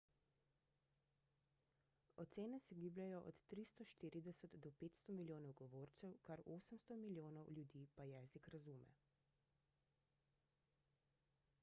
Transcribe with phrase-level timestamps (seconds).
[2.23, 8.47] ocene se gibljejo od 340 do 500 milijonov govorcev kar 800 milijonov ljudi pa jezik
[8.47, 8.95] razume